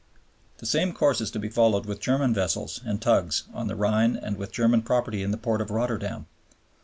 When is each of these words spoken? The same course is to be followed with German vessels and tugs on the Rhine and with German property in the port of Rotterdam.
The 0.57 0.65
same 0.65 0.93
course 0.93 1.21
is 1.21 1.29
to 1.29 1.37
be 1.37 1.47
followed 1.47 1.85
with 1.85 1.99
German 1.99 2.33
vessels 2.33 2.81
and 2.83 2.99
tugs 2.99 3.43
on 3.53 3.67
the 3.67 3.75
Rhine 3.75 4.15
and 4.15 4.35
with 4.35 4.51
German 4.51 4.81
property 4.81 5.21
in 5.21 5.29
the 5.29 5.37
port 5.37 5.61
of 5.61 5.69
Rotterdam. 5.69 6.25